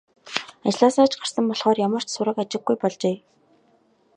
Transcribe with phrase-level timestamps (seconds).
[0.67, 3.15] Ажлаасаа ч гарсан болохоор ямар ч сураг ажиггүй болжээ.